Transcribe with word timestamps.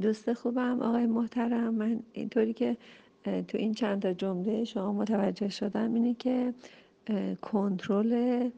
دوست 0.00 0.32
خوبم 0.32 0.82
آقای 0.82 1.06
محترم. 1.06 1.74
من 1.74 2.00
اینطوری 2.12 2.52
که 2.52 2.76
تو 3.24 3.58
این 3.58 3.74
چند 3.74 4.02
تا 4.02 4.12
جمله 4.12 4.64
شما 4.64 4.92
متوجه 4.92 5.48
شدم 5.48 5.94
اینه 5.94 6.14
که 6.14 6.54
کنترل 7.42 8.50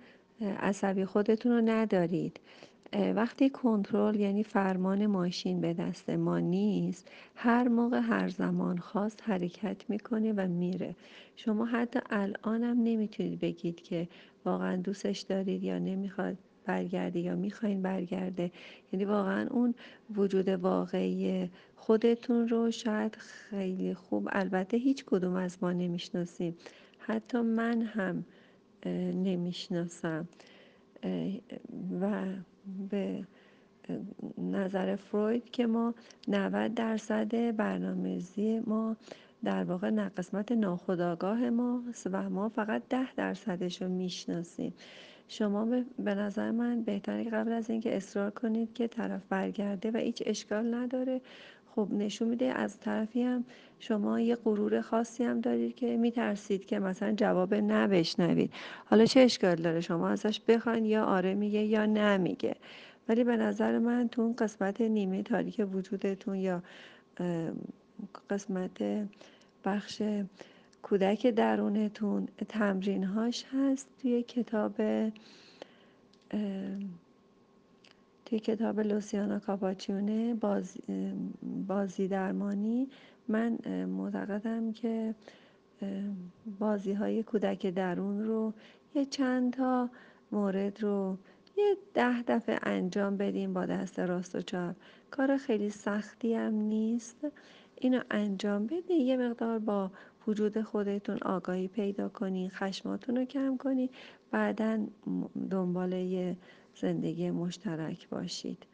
عصبی 0.60 1.04
خودتون 1.04 1.52
رو 1.52 1.60
ندارید. 1.60 2.40
وقتی 2.92 3.50
کنترل 3.50 4.16
یعنی 4.20 4.42
فرمان 4.42 5.06
ماشین 5.06 5.60
به 5.60 5.74
دست 5.74 6.10
ما 6.10 6.38
نیست 6.40 7.08
هر 7.34 7.68
موقع 7.68 8.00
هر 8.00 8.28
زمان 8.28 8.78
خواست 8.78 9.22
حرکت 9.22 9.90
می‌کنه 9.90 10.32
و 10.32 10.48
میره. 10.48 10.94
شما 11.36 11.64
حتی 11.64 12.00
الانم 12.10 12.82
نمی‌تونید 12.82 13.40
بگید 13.40 13.82
که 13.82 14.08
واقعا 14.44 14.76
دوستش 14.76 15.20
دارید 15.20 15.64
یا 15.64 15.78
نمی‌خواد 15.78 16.36
برگرده 16.64 17.20
یا 17.20 17.36
می‌خواین 17.36 17.82
برگرده. 17.82 18.50
یعنی 18.92 19.04
واقعا 19.04 19.48
اون 19.50 19.74
وجود 20.16 20.48
واقعی 20.48 21.50
خودتون 21.76 22.48
رو 22.48 22.70
شاید 22.70 23.16
خیلی 23.16 23.94
خوب 23.94 24.28
البته 24.32 24.76
هیچ 24.76 25.04
کدوم 25.04 25.34
از 25.34 25.58
ما 25.62 25.72
نمی‌شناسیم. 25.72 26.56
حتی 26.98 27.40
من 27.40 27.82
هم 27.82 28.24
نمی‌شناسم. 29.14 30.28
و 32.00 32.24
به 32.90 33.26
نظر 34.38 34.96
فروید 34.96 35.50
که 35.50 35.66
ما 35.66 35.94
90 36.28 36.74
درصد 36.74 37.56
برنامه‌ریزی 37.56 38.60
ما 38.60 38.96
در 39.44 39.64
واقع 39.64 39.90
قسمت 39.90 40.52
ناخودآگاه 40.52 41.50
ماست 41.50 42.08
و 42.12 42.30
ما 42.30 42.48
فقط 42.48 42.82
ده 42.90 43.14
درصدش 43.14 43.82
رو 43.82 43.88
می‌شناسیم. 43.88 44.74
شما 45.28 45.64
به 45.98 46.14
نظر 46.14 46.50
من 46.50 46.82
بهتره 46.82 47.24
قبل 47.30 47.52
از 47.52 47.70
اینکه 47.70 47.96
اصرار 47.96 48.30
کنید 48.30 48.72
که 48.72 48.88
طرف 48.88 49.22
برگرده 49.28 49.90
و 49.90 49.96
هیچ 49.96 50.22
اشکال 50.26 50.74
نداره. 50.74 51.20
خب 51.78 51.92
نشون 51.92 52.28
میده. 52.28 52.44
از 52.44 52.80
طرفی 52.80 53.22
هم 53.22 53.44
شما 53.78 54.20
یه 54.20 54.36
غرور 54.36 54.80
خاصی 54.80 55.24
هم 55.24 55.40
دارید 55.40 55.74
که 55.74 55.96
میترسید 55.96 56.66
که 56.66 56.78
مثلا 56.78 57.12
جواب 57.12 57.54
نه 57.54 57.86
بشنوید 57.86 58.52
حالا 58.84 59.04
چه 59.04 59.20
اشکال 59.20 59.54
داره؟ 59.54 59.80
شما 59.80 60.08
ازش 60.08 60.40
بخواین 60.40 60.84
یا 60.84 61.04
آره 61.04 61.34
میگه 61.34 61.60
یا 61.60 61.86
نه 61.86 62.16
میگه 62.16 62.56
ولی 63.08 63.24
به 63.24 63.36
نظر 63.36 63.78
من 63.78 64.08
تو 64.08 64.22
اون 64.22 64.34
قسمت 64.38 64.80
نیمه 64.80 65.22
تاریک 65.22 65.66
وجودتون 65.74 66.34
یا 66.34 66.62
قسمت 68.30 69.06
بخش 69.64 70.02
کودک 70.82 71.26
درونتون 71.26 72.28
تمرینهاش 72.48 73.44
هست 73.52 73.88
توی 74.02 74.22
کتاب 74.22 74.74
توی 78.28 78.38
کتاب 78.38 78.80
لوسیانا 78.80 79.38
کاپاچیونه 79.38 80.34
بازی, 80.34 80.80
بازی 81.68 82.08
درمانی 82.08 82.88
من 83.28 83.58
معتقدم 83.84 84.72
که 84.72 85.14
بازی 86.58 86.92
های 86.92 87.22
کودک 87.22 87.66
درون 87.66 88.24
رو 88.24 88.52
یه 88.94 89.04
چند 89.04 89.52
تا 89.52 89.90
مورد 90.32 90.82
رو 90.82 91.16
یه 91.56 91.76
ده 91.94 92.22
دفعه 92.22 92.58
انجام 92.62 93.16
بدیم 93.16 93.52
با 93.52 93.66
دست 93.66 93.98
راست 93.98 94.34
و 94.34 94.40
چپ. 94.40 94.74
کار 95.10 95.36
خیلی 95.36 95.70
سختی 95.70 96.34
هم 96.34 96.54
نیست. 96.54 97.26
اینو 97.76 98.00
انجام 98.10 98.66
بدین 98.66 99.06
یه 99.06 99.16
مقدار 99.16 99.58
با 99.58 99.90
وجود 100.26 100.62
خودتون 100.62 101.18
آگاهی 101.22 101.68
پیدا 101.68 102.08
کنین 102.08 102.50
خشماتون 102.50 103.16
رو 103.16 103.24
کم 103.24 103.56
کنین 103.56 103.88
بعدا 104.30 104.86
دنبال 105.50 105.92
یه 105.92 106.36
زندگی 106.80 107.30
مشترک 107.30 108.08
باشید. 108.08 108.66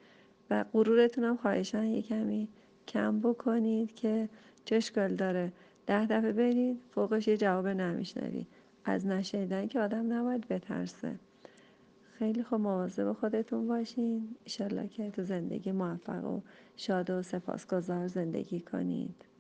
و 0.51 0.65
غرورتون 0.73 1.25
هم 1.25 1.37
خواهشن 1.37 1.85
یه 1.85 2.03
کمی 2.03 2.49
کم 2.89 3.21
بکنید 3.21 3.95
که 3.95 4.29
چه 4.65 5.09
داره. 5.09 5.53
ده 5.87 6.07
دفعه 6.07 6.33
برید 6.33 6.81
فوقش 6.91 7.29
یه 7.29 7.37
جواب 7.37 7.69
نمیشنوید. 7.69 8.47
از 8.85 9.07
نشنیدن 9.07 9.67
که 9.67 9.81
آدم 9.81 10.13
نباید 10.13 10.49
بترسه. 10.49 11.19
خیلی 12.19 12.43
خوب 12.43 12.61
مواظب 12.61 13.13
خودتون 13.13 13.69
باشین. 13.69 14.37
ایشالله 14.45 14.89
که 14.89 15.11
تو 15.11 15.23
زندگی 15.23 15.73
موفق 15.73 16.25
و 16.25 16.41
شاد 16.77 17.11
و 17.11 17.23
سپاسگزار 17.23 18.07
زندگی 18.07 18.61
کنید. 18.61 19.34